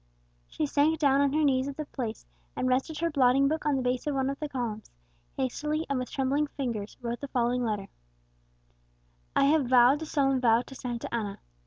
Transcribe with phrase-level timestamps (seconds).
[0.47, 3.75] She sank down on her knees at the place, and resting her blotting book on
[3.75, 4.89] the base of one of the columns,
[5.37, 7.87] hastily, and with trembling fingers, wrote the following letter:
[9.35, 11.37] "I have vowed a solemn vow to Santa Anna.